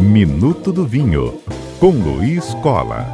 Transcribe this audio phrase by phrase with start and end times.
[0.00, 1.40] Minuto do Vinho,
[1.78, 3.06] com Luiz Cola.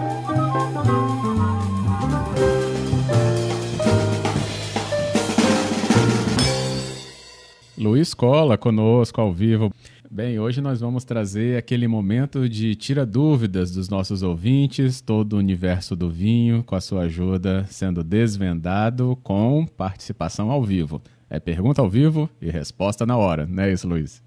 [7.78, 9.72] Luiz Cola conosco ao vivo.
[10.10, 15.38] Bem, hoje nós vamos trazer aquele momento de tira dúvidas dos nossos ouvintes, todo o
[15.38, 21.02] universo do vinho, com a sua ajuda sendo desvendado com participação ao vivo.
[21.28, 24.25] É pergunta ao vivo e resposta na hora, não é isso, Luiz?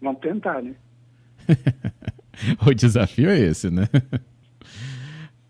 [0.00, 0.74] Vamos tentar, né?
[2.66, 3.88] o desafio é esse, né?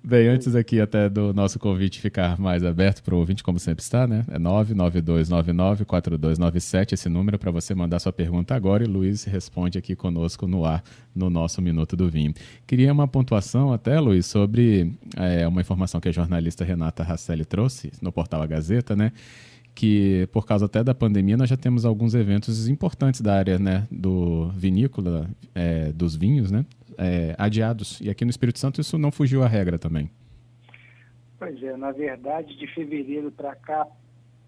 [0.09, 3.83] Bem, antes aqui até do nosso convite ficar mais aberto para o ouvinte, como sempre
[3.83, 4.25] está, né?
[4.31, 10.47] É 992994297, esse número para você mandar sua pergunta agora e Luiz responde aqui conosco
[10.47, 12.33] no ar, no nosso Minuto do Vinho.
[12.69, 17.91] Queria uma pontuação até, Luiz, sobre é, uma informação que a jornalista Renata Rasselli trouxe
[18.01, 19.11] no portal A Gazeta, né?
[19.77, 23.87] Que por causa até da pandemia nós já temos alguns eventos importantes da área né,
[23.91, 26.65] do vinícola, é, dos vinhos, né,
[26.97, 28.01] é, adiados.
[28.01, 30.11] E aqui no Espírito Santo isso não fugiu à regra também.
[31.39, 33.87] Pois é, na verdade, de fevereiro para cá,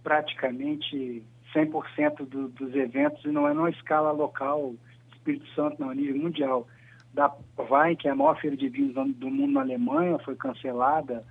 [0.03, 1.23] praticamente
[1.55, 4.75] 100% do, dos eventos, e não é numa escala local,
[5.12, 6.67] Espírito Santo, não, a nível mundial.
[7.12, 7.31] Da
[7.69, 11.23] Vai, que é a maior feira de vinhos do mundo na Alemanha, foi cancelada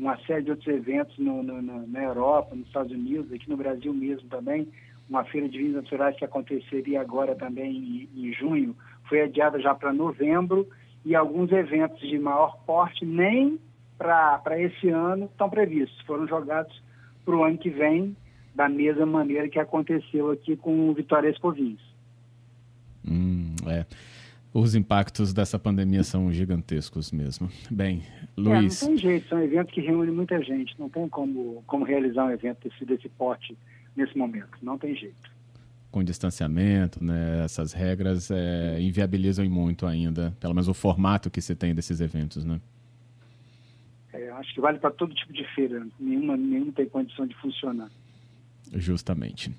[0.00, 3.92] uma série de outros eventos no, no, na Europa, nos Estados Unidos, aqui no Brasil
[3.92, 4.66] mesmo também,
[5.08, 8.74] uma feira de vinhos naturais que aconteceria agora também em, em junho,
[9.06, 10.66] foi adiada já para novembro,
[11.04, 13.58] e alguns eventos de maior porte nem
[13.98, 16.82] para esse ano estão previstos, foram jogados
[17.22, 18.16] para o ano que vem,
[18.54, 21.82] da mesma maneira que aconteceu aqui com o Vitória Expo Vinhos.
[23.06, 23.84] Hum, é
[24.52, 27.48] os impactos dessa pandemia são gigantescos mesmo.
[27.70, 28.02] Bem,
[28.36, 28.82] Luiz.
[28.82, 32.26] É, não tem jeito, são eventos que reúnem muita gente, não tem como, como realizar
[32.26, 33.56] um evento desse, desse porte
[33.96, 35.30] nesse momento, não tem jeito.
[35.90, 41.54] Com distanciamento, né, essas regras é, inviabilizam muito ainda, pelo menos o formato que se
[41.54, 42.60] tem desses eventos, né?
[44.12, 47.90] É, acho que vale para todo tipo de feira, nenhuma, nenhuma tem condição de funcionar.
[48.72, 49.50] Justamente.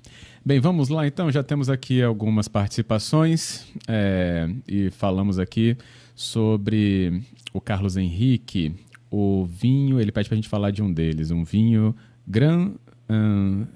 [0.44, 1.30] Bem, vamos lá então.
[1.30, 5.76] Já temos aqui algumas participações é, e falamos aqui
[6.14, 8.74] sobre o Carlos Henrique.
[9.10, 11.94] O vinho, ele pede para a gente falar de um deles, um vinho
[12.26, 12.72] Grand
[13.08, 13.66] um,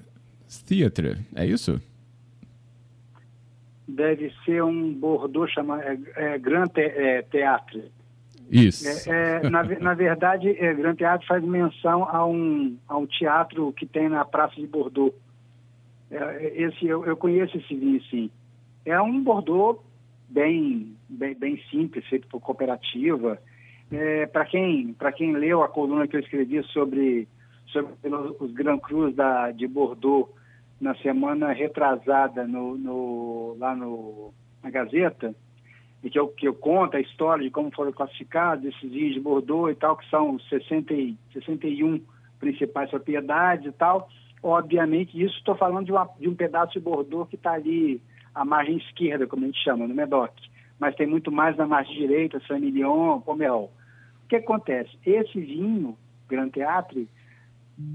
[0.67, 1.79] Theatre, é isso?
[3.87, 7.91] Deve ser um Bordeaux chamado é, é, Grand te, é, Theatre.
[8.49, 9.09] Isso.
[9.09, 13.73] É, é, na, na, verdade, é, Grand Teatro faz menção a um, a um teatro
[13.73, 15.13] que tem na Praça de Bordeaux.
[16.09, 18.29] É, esse, eu, eu conheço esse vinho, sim.
[18.85, 19.81] É um Bordeaux
[20.29, 23.39] bem, bem, bem simples, feito por cooperativa.
[23.91, 27.27] É, Para quem, quem leu a coluna que eu escrevi sobre,
[27.67, 27.93] sobre
[28.39, 30.29] os Grand Crus da, de Bordeaux
[30.79, 35.35] na semana retrasada no, no, lá no, na Gazeta,
[36.03, 39.19] e que eu, que eu conto a história de como foram classificados esses vinhos de
[39.19, 40.93] Bordeaux e tal, que são 60,
[41.33, 42.01] 61
[42.39, 44.07] principais propriedades e tal,
[44.41, 48.01] Obviamente, isso estou falando de, uma, de, um pedaço de Bordeaux que está ali
[48.33, 50.33] à margem esquerda, como a gente chama, no Medoc.
[50.79, 53.71] Mas tem muito mais na margem direita, Saint-Emilion, Pomerol.
[54.23, 54.91] O que acontece?
[55.05, 57.09] Esse vinho, Grand Teatre,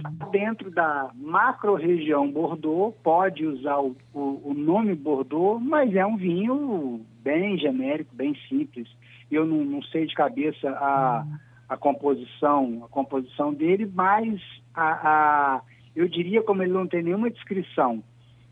[0.03, 6.17] tá dentro da macro-região Bordeaux, pode usar o, o, o, nome Bordeaux, mas é um
[6.17, 8.89] vinho bem genérico, bem simples.
[9.31, 11.25] Eu não, não sei de cabeça a,
[11.69, 14.41] a composição a composição dele, mas
[14.75, 15.63] a, a
[15.95, 18.03] eu diria, como ele não tem nenhuma descrição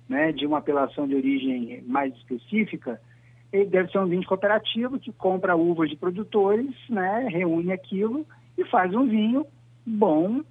[0.08, 3.00] né, de uma apelação de origem mais específica,
[3.52, 8.64] ele deve ser um vinho cooperativo que compra uvas de produtores, né, reúne aquilo e
[8.64, 9.46] faz um vinho
[9.86, 10.42] bom,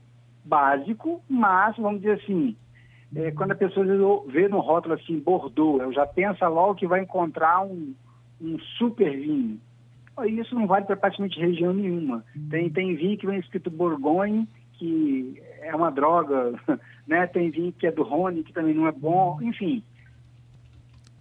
[0.44, 2.56] básico, mas, vamos dizer assim,
[3.16, 3.86] é, quando a pessoa
[4.28, 7.94] vê no rótulo assim, Bordeaux, ela já pensa logo que vai encontrar um,
[8.42, 9.60] um super vinho.
[10.28, 12.26] Isso não vale para praticamente região nenhuma.
[12.50, 14.48] Tem, tem vinho que vem escrito Bourgogne,
[14.80, 16.54] que é uma droga,
[17.06, 17.28] né?
[17.28, 19.84] Tem vinho que é do Rony, que também não é bom, enfim.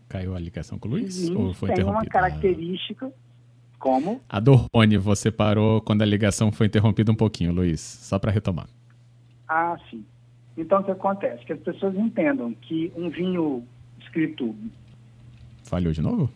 [0.08, 1.28] Caiu a ligação com o Luiz?
[1.28, 3.12] ou foi tem uma característica
[3.78, 4.22] como...
[4.28, 8.30] A do Rony você parou quando a ligação foi interrompida um pouquinho, Luiz, só para
[8.30, 8.68] retomar.
[9.47, 10.04] Ah, sim.
[10.56, 11.44] Então, o que acontece?
[11.44, 13.65] Que as pessoas entendam que um vinho
[14.00, 14.54] escrito...
[15.62, 16.30] Falhou de novo?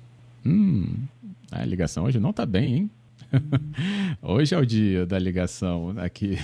[0.44, 1.06] Hum,
[1.50, 2.90] a ligação hoje não está bem, hein?
[4.20, 6.38] Hoje é o dia da ligação aqui.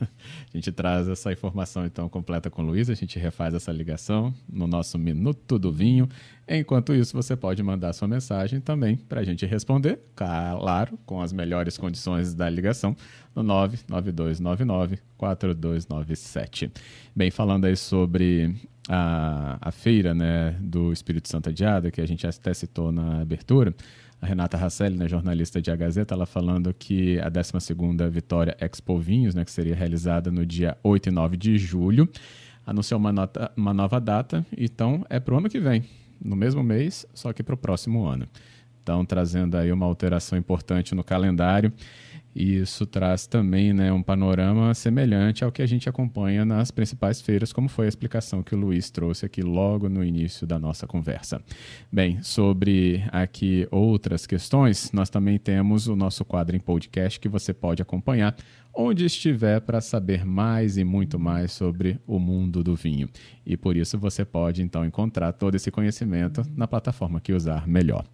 [0.52, 4.34] a gente traz essa informação então completa com o Luiz, a gente refaz essa ligação
[4.50, 6.08] no nosso Minuto do Vinho.
[6.46, 11.32] Enquanto isso, você pode mandar sua mensagem também para a gente responder, claro, com as
[11.32, 12.94] melhores condições da ligação,
[13.34, 16.70] no 99299 4297.
[17.16, 18.54] Bem, falando aí sobre
[18.88, 23.74] a, a feira né, do Espírito Santo Adiada, que a gente até citou na abertura,
[24.20, 28.98] a Renata Rasselli, né, jornalista de A Gazeta, ela falando que a 12ª Vitória Expo
[28.98, 32.08] Vinhos, né, que seria realizada no dia 8 e 9 de julho,
[32.66, 35.84] anunciou uma, nota, uma nova data, então é para o ano que vem,
[36.22, 38.26] no mesmo mês, só que para o próximo ano.
[38.82, 41.72] Então, trazendo aí uma alteração importante no calendário.
[42.34, 47.20] E isso traz também né, um panorama semelhante ao que a gente acompanha nas principais
[47.20, 50.86] feiras, como foi a explicação que o Luiz trouxe aqui logo no início da nossa
[50.86, 51.40] conversa.
[51.92, 57.54] Bem, sobre aqui outras questões, nós também temos o nosso quadro em podcast que você
[57.54, 58.34] pode acompanhar
[58.74, 63.08] onde estiver para saber mais e muito mais sobre o mundo do vinho.
[63.46, 68.04] E por isso você pode então encontrar todo esse conhecimento na plataforma que usar melhor.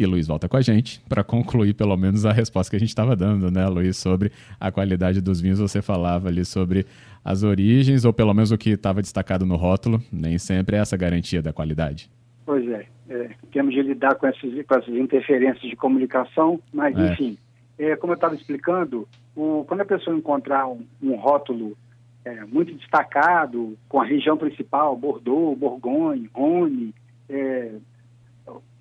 [0.00, 2.88] E Luiz volta com a gente para concluir pelo menos a resposta que a gente
[2.88, 5.58] estava dando, né, Luiz, sobre a qualidade dos vinhos.
[5.58, 6.86] Você falava ali sobre
[7.22, 10.02] as origens, ou pelo menos o que estava destacado no rótulo.
[10.10, 12.10] Nem sempre é essa garantia da qualidade.
[12.46, 17.12] Pois é, é temos de lidar com essas, com essas interferências de comunicação, mas é.
[17.12, 17.36] enfim,
[17.78, 19.06] é, como eu estava explicando,
[19.36, 21.76] o, quando a pessoa encontrar um, um rótulo
[22.24, 26.94] é, muito destacado, com a região principal, Bordeaux, Borgonha, Rhône,
[27.28, 27.72] é,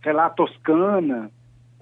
[0.03, 1.29] sei lá, Toscana,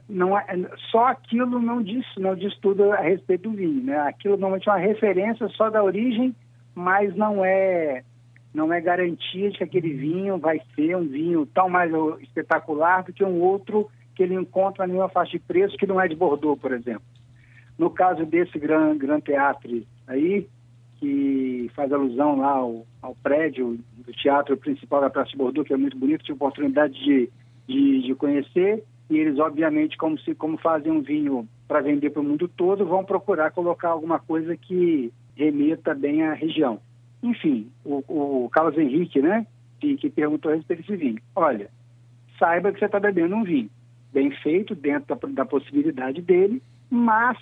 [0.09, 0.45] não é,
[0.89, 3.97] só aquilo não diz, não diz tudo a respeito do vinho, né?
[3.99, 6.35] Aquilo normalmente é uma referência só da origem,
[6.73, 8.03] mas não é
[8.53, 11.91] não é garantia de que aquele vinho vai ser um vinho tão mais
[12.21, 16.07] espetacular do que um outro que ele encontra mesma faixa de preço que não é
[16.07, 17.03] de Bordeaux, por exemplo.
[17.77, 20.47] No caso desse Gran, Gran Teatro aí,
[20.99, 25.73] que faz alusão lá ao, ao prédio do teatro principal da Praça de Bordeaux, que
[25.73, 27.29] é muito bonito, tive a oportunidade de
[27.67, 28.83] de, de conhecer.
[29.09, 32.85] E eles obviamente como se como fazem um vinho para vender para o mundo todo
[32.85, 36.79] vão procurar colocar alguma coisa que remeta bem à região.
[37.23, 39.47] Enfim o, o Carlos Henrique né
[39.79, 41.21] que, que perguntou a respeito desse vinho.
[41.35, 41.69] Olha
[42.37, 43.69] saiba que você está bebendo um vinho
[44.13, 47.37] bem feito dentro da, da possibilidade dele mas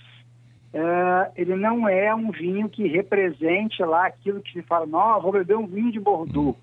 [0.73, 5.31] uh, ele não é um vinho que represente lá aquilo que se fala não vou
[5.31, 6.55] beber um vinho de Bordeaux.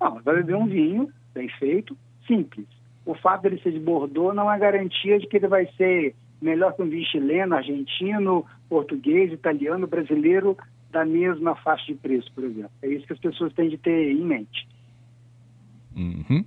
[0.00, 2.77] Não vai beber um vinho bem feito simples
[3.08, 6.74] o fato dele ser de Bordeaux não é garantia de que ele vai ser melhor
[6.74, 10.58] que um vinho chileno, argentino, português, italiano, brasileiro,
[10.90, 12.70] da mesma faixa de preço, por exemplo.
[12.82, 14.68] É isso que as pessoas têm de ter em mente.
[15.96, 16.44] Uhum.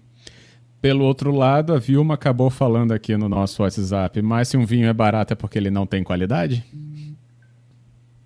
[0.80, 4.88] Pelo outro lado, a Vilma acabou falando aqui no nosso WhatsApp, mas se um vinho
[4.88, 6.64] é barato é porque ele não tem qualidade?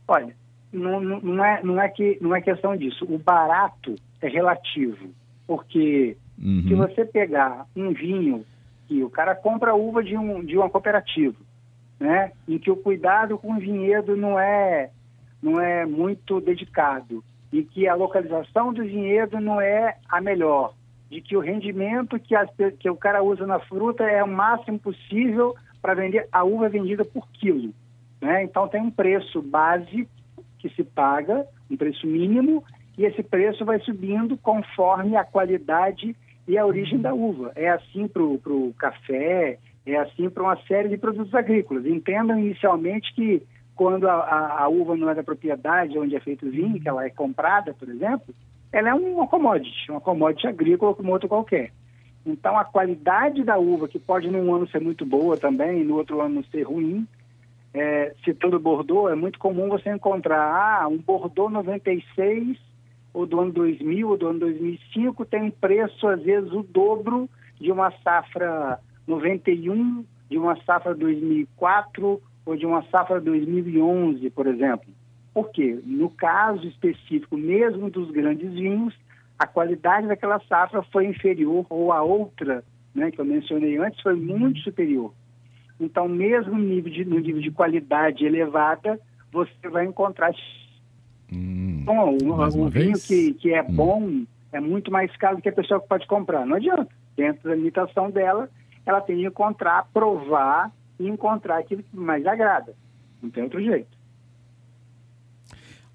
[0.10, 0.36] Olha,
[0.74, 3.06] não, não, é, não, é que, não é questão disso.
[3.06, 5.10] O barato é relativo,
[5.48, 6.64] porque Uhum.
[6.68, 8.46] Se você pegar um vinho
[8.88, 11.36] que o cara compra uva de, um, de uma cooperativa,
[12.00, 14.90] né, em que o cuidado com o vinhedo não é,
[15.42, 20.74] não é muito dedicado, e que a localização do vinhedo não é a melhor,
[21.10, 22.50] de que o rendimento que, as,
[22.80, 27.06] que o cara usa na fruta é o máximo possível para vender a uva vendida
[27.06, 27.74] por quilo.
[28.20, 28.44] Né?
[28.44, 30.08] Então tem um preço base
[30.60, 32.64] que se paga, um preço mínimo,
[32.98, 36.16] e esse preço vai subindo conforme a qualidade
[36.48, 37.52] e a origem da uva.
[37.56, 41.86] É assim para o café, é assim para uma série de produtos agrícolas.
[41.86, 43.42] Entendam inicialmente que
[43.76, 46.88] quando a, a, a, uva não é da propriedade onde é feito o vinho, que
[46.88, 48.34] ela é comprada, por exemplo,
[48.72, 51.72] ela é uma commodity, uma commodity agrícola como outra qualquer.
[52.26, 56.22] Então, a qualidade da uva, que pode num ano ser muito boa também, no outro
[56.22, 57.08] ano ser ruim,
[57.74, 62.58] é, citando Bordeaux, é muito comum você encontrar ah, um Bordeaux 96
[63.16, 67.30] ou do ano 2000 ou do ano 2005 tem preço, às vezes, o dobro
[67.60, 74.88] de uma safra 91, de uma safra 2004 ou de uma safra 2011, por exemplo.
[75.34, 75.80] Por quê?
[75.86, 78.94] No caso específico, mesmo dos grandes vinhos,
[79.40, 84.16] a qualidade daquela safra foi inferior ou a outra, né, que eu mencionei antes, foi
[84.16, 85.14] muito superior.
[85.80, 89.00] Então, mesmo nível de, no nível de qualidade elevada,
[89.32, 90.34] você vai encontrar
[91.32, 93.68] Hum, bom, um, vinho que, que é hum.
[93.70, 96.46] bom é muito mais caro do que a pessoa que pode comprar.
[96.46, 96.90] Não adianta.
[97.16, 98.50] Dentro da limitação dela,
[98.86, 102.74] ela tem que encontrar, provar e encontrar aquilo que mais agrada.
[103.22, 103.96] Não tem outro jeito.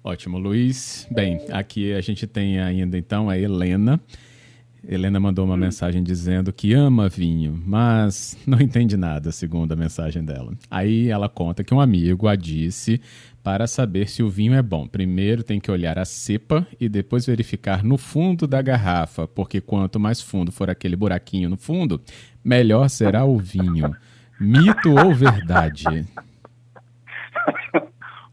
[0.03, 1.07] Ótimo, Luiz.
[1.11, 3.99] Bem, aqui a gente tem ainda então a Helena.
[4.87, 5.57] Helena mandou uma hum.
[5.57, 10.53] mensagem dizendo que ama vinho, mas não entende nada, segundo a mensagem dela.
[10.69, 12.99] Aí ela conta que um amigo a disse
[13.43, 14.87] para saber se o vinho é bom.
[14.87, 19.99] Primeiro tem que olhar a cepa e depois verificar no fundo da garrafa, porque quanto
[19.99, 22.01] mais fundo for aquele buraquinho no fundo,
[22.43, 23.95] melhor será o vinho.
[24.39, 25.85] Mito ou verdade?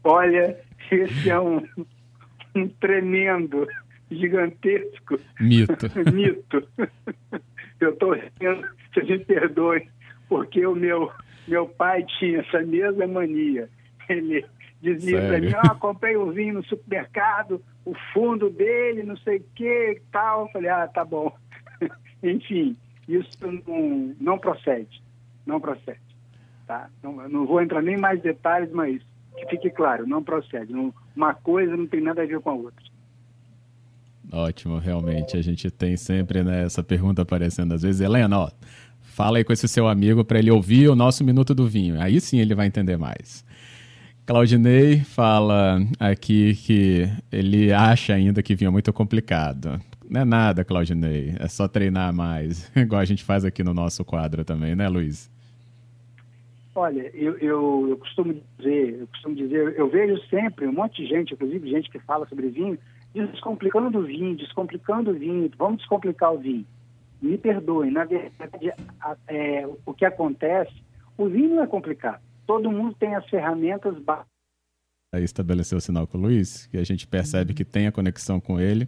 [0.03, 0.57] Olha,
[0.91, 1.61] esse é um,
[2.55, 3.67] um tremendo,
[4.11, 5.19] gigantesco.
[5.39, 5.87] Mito.
[6.13, 6.67] Mito.
[7.79, 9.89] Eu estou rindo, vocês me perdoem,
[10.27, 11.11] porque o meu,
[11.47, 13.69] meu pai tinha essa mesma mania.
[14.09, 14.45] Ele
[14.81, 19.45] dizia para mim, ah, comprei um vinho no supermercado, o fundo dele, não sei o
[19.55, 20.41] que e tal.
[20.41, 21.33] Eu falei, ah, tá bom.
[22.23, 22.75] Enfim,
[23.07, 25.01] isso não, não procede.
[25.45, 25.99] Não procede.
[26.67, 26.89] Tá?
[27.01, 29.01] Não, não vou entrar nem mais detalhes, mas
[29.35, 30.73] que fique claro, não procede.
[30.73, 32.83] Não, uma coisa não tem nada a ver com a outra.
[34.31, 35.35] Ótimo, realmente.
[35.35, 38.01] A gente tem sempre né, essa pergunta aparecendo às vezes.
[38.01, 38.51] Helena, ó,
[39.01, 41.99] fala aí com esse seu amigo para ele ouvir o nosso Minuto do Vinho.
[41.99, 43.43] Aí sim ele vai entender mais.
[44.25, 49.81] Claudinei fala aqui que ele acha ainda que vinho é muito complicado.
[50.07, 51.33] Não é nada, Claudinei.
[51.39, 55.31] É só treinar mais, igual a gente faz aqui no nosso quadro também, né, Luiz?
[56.75, 61.09] Olha, eu, eu, eu, costumo dizer, eu costumo dizer, eu vejo sempre um monte de
[61.09, 62.77] gente, inclusive gente que fala sobre vinho,
[63.13, 66.65] descomplicando o vinho, descomplicando o vinho, vamos descomplicar o vinho.
[67.21, 68.71] Me perdoem, na verdade,
[69.27, 70.73] é, o que acontece,
[71.17, 73.93] o vinho não é complicado todo mundo tem as ferramentas
[75.13, 78.39] Aí estabeleceu o sinal com o Luiz, que a gente percebe que tem a conexão
[78.39, 78.87] com ele,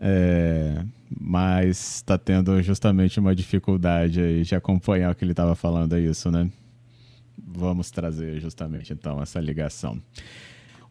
[0.00, 5.94] é, mas está tendo justamente uma dificuldade aí de acompanhar o que ele estava falando,
[5.94, 6.50] é isso, né?
[7.36, 10.00] Vamos trazer justamente então essa ligação.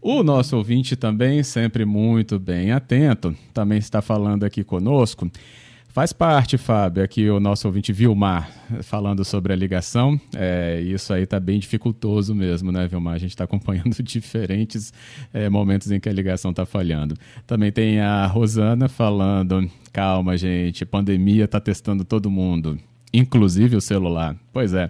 [0.08, 5.32] O nosso ouvinte também, sempre muito bem atento, também está falando aqui conosco.
[5.88, 8.52] Faz parte, Fábio, aqui o nosso ouvinte Vilmar
[8.84, 10.22] falando sobre a ligação.
[10.36, 13.16] É, isso aí está bem dificultoso mesmo, né, Vilmar?
[13.16, 14.94] A gente está acompanhando diferentes
[15.34, 17.16] é, momentos em que a ligação está falhando.
[17.48, 22.78] Também tem a Rosana falando: calma, gente, pandemia está testando todo mundo,
[23.12, 24.36] inclusive o celular.
[24.54, 24.88] Pois é.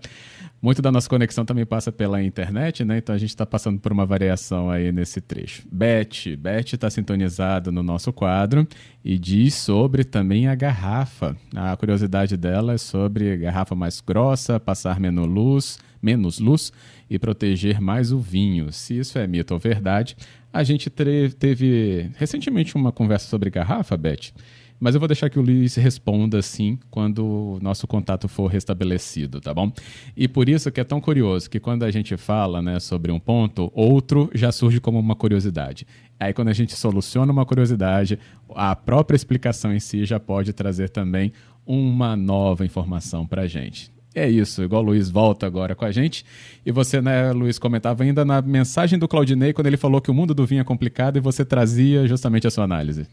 [0.62, 2.98] Muito da nossa conexão também passa pela internet, né?
[2.98, 5.64] Então a gente está passando por uma variação aí nesse trecho.
[5.72, 8.68] Beth, Beth está sintonizada no nosso quadro
[9.04, 11.38] e diz sobre também a garrafa.
[11.56, 16.74] A curiosidade dela é sobre garrafa mais grossa, passar menos luz, menos luz
[17.10, 18.72] e proteger mais o vinho.
[18.72, 20.18] Se isso é mito ou verdade,
[20.52, 24.32] a gente teve recentemente uma conversa sobre garrafa, Beth.
[24.80, 29.40] Mas eu vou deixar que o Luiz responda assim quando o nosso contato for restabelecido,
[29.40, 29.72] tá bom?
[30.16, 33.20] E por isso que é tão curioso que quando a gente fala né, sobre um
[33.20, 35.88] ponto, outro já surge como uma curiosidade.
[36.20, 38.20] Aí quando a gente soluciona uma curiosidade,
[38.54, 41.32] a própria explicação em si já pode trazer também
[41.66, 43.92] uma nova informação para a gente.
[44.14, 46.26] É isso, igual o Luiz volta agora com a gente.
[46.66, 50.14] E você, né, Luiz, comentava ainda na mensagem do Claudinei, quando ele falou que o
[50.14, 53.08] mundo do vinho é complicado e você trazia justamente a sua análise.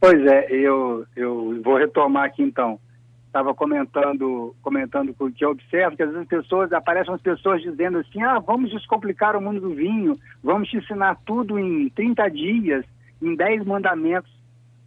[0.00, 2.78] Pois é, eu, eu vou retomar aqui então.
[3.26, 8.22] Estava comentando, comentando que eu observo que às vezes pessoas, aparecem as pessoas dizendo assim,
[8.22, 12.84] ah, vamos descomplicar o mundo do vinho, vamos te ensinar tudo em 30 dias,
[13.20, 14.32] em 10 mandamentos.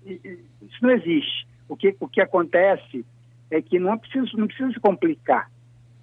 [0.05, 1.47] Isso não existe.
[1.69, 3.05] O que, o que acontece
[3.51, 5.49] é que não precisa, não precisa se complicar.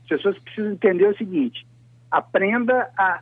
[0.02, 1.66] As pessoas precisam entender o seguinte:
[2.10, 3.20] aprenda a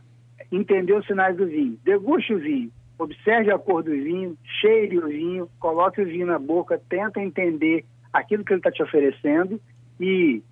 [0.53, 5.07] entender os sinais do vinho, deguste o vinho, observe a cor do vinho, cheire o
[5.07, 9.61] vinho, coloque o vinho na boca, tenta entender aquilo que ele está te oferecendo
[10.01, 10.43] e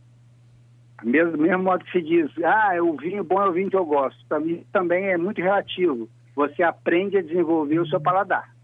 [1.03, 3.85] mesmo, mesmo modo que se diz, ah, o vinho bom é o vinho que eu
[3.85, 4.25] gosto.
[4.27, 6.09] Para mim também é muito relativo.
[6.35, 8.55] Você aprende a desenvolver o seu paladar.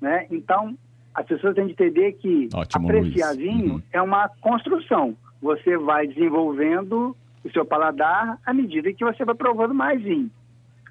[0.00, 0.26] Né?
[0.30, 0.76] Então,
[1.14, 3.38] as pessoas têm de entender que Ótimo, apreciar Luiz.
[3.38, 3.82] vinho uhum.
[3.92, 5.16] é uma construção.
[5.40, 10.30] Você vai desenvolvendo o seu paladar à medida que você vai provando mais vinho.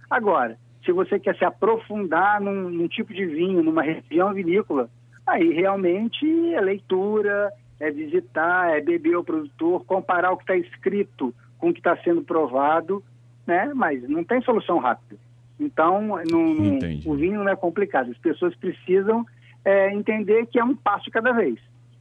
[0.10, 4.90] Agora, se você quer se aprofundar num, num tipo de vinho, numa região vinícola,
[5.26, 11.36] aí realmente é leitura, é visitar, é beber o produtor, comparar o que está escrito
[11.58, 13.04] com o que está sendo provado,
[13.46, 13.70] né?
[13.76, 15.20] Mas não tem solução rápida.
[15.60, 18.12] Então, não, o vinho não é complicado.
[18.12, 19.26] As pessoas precisam
[19.66, 21.60] é, entender que é um passo cada vez.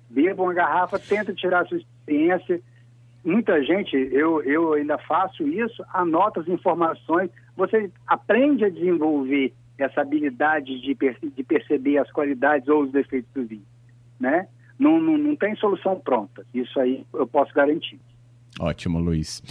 [0.09, 2.61] Beba uma garrafa, tenta tirar a sua experiência.
[3.27, 10.01] Muita gente, eu, eu ainda faço isso, anota as informações, você aprende a desenvolver essa
[10.01, 10.97] habilidade de,
[11.35, 13.67] de perceber as qualidades ou os defeitos do vinho,
[14.21, 14.47] né?
[14.79, 17.99] Não, não, não tem solução pronta, isso aí eu posso garantir.
[18.61, 19.43] Ótimo, Luiz.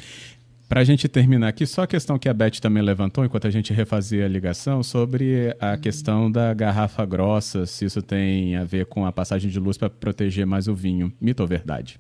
[0.70, 3.52] Para a gente terminar aqui, só a questão que a Beth também levantou enquanto a
[3.52, 8.86] gente refazia a ligação sobre a questão da garrafa grossa, se isso tem a ver
[8.86, 11.12] com a passagem de luz para proteger mais o vinho.
[11.20, 12.00] Mito ou verdade?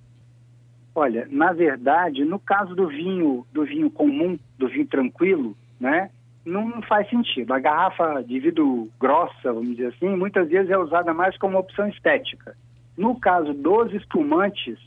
[0.95, 6.09] Olha, na verdade, no caso do vinho, do vinho comum, do vinho tranquilo, né?
[6.45, 7.53] Não faz sentido.
[7.53, 11.89] A garrafa de vidro grossa, vamos dizer assim, muitas vezes é usada mais como opção
[11.89, 12.55] estética.
[12.97, 14.79] No caso dos espumantes,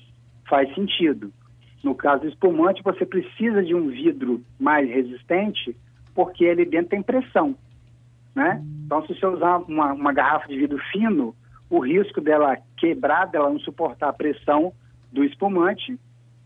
[0.48, 1.30] faz sentido.
[1.84, 5.76] No caso do espumante, você precisa de um vidro mais resistente,
[6.14, 7.54] porque ele dentro tem pressão.
[8.34, 8.62] né?
[8.86, 11.34] Então, se você usar uma, uma garrafa de vidro fino,
[11.68, 14.72] o risco dela quebrar, dela não suportar a pressão
[15.12, 15.98] do espumante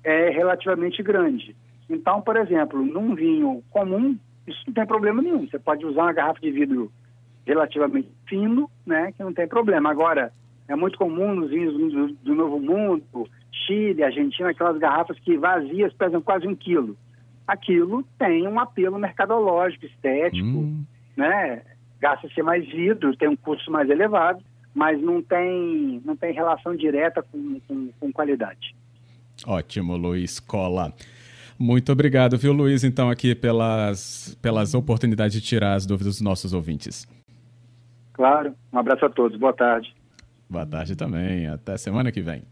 [0.05, 1.57] é relativamente grande.
[1.89, 4.17] Então, por exemplo, num vinho comum,
[4.47, 5.47] isso não tem problema nenhum.
[5.47, 6.91] Você pode usar uma garrafa de vidro
[7.47, 9.91] relativamente fino, né, que não tem problema.
[9.91, 10.33] Agora,
[10.69, 15.93] é muito comum nos vinhos do, do Novo Mundo, Chile, Argentina, aquelas garrafas que vazias
[15.93, 16.97] pesam quase um quilo.
[17.47, 20.85] Aquilo tem um apelo mercadológico, estético, hum.
[21.17, 21.63] né?
[22.01, 24.43] Gasta-se mais vidro, tem um custo mais elevado,
[24.75, 28.75] mas não tem, não tem relação direta com, com, com qualidade.
[29.47, 30.93] Ótimo, Luiz Cola.
[31.59, 36.53] Muito obrigado, viu, Luiz, então, aqui pelas, pelas oportunidades de tirar as dúvidas dos nossos
[36.53, 37.07] ouvintes.
[38.13, 38.55] Claro.
[38.73, 39.39] Um abraço a todos.
[39.39, 39.95] Boa tarde.
[40.49, 41.47] Boa tarde também.
[41.47, 42.43] Até semana que vem.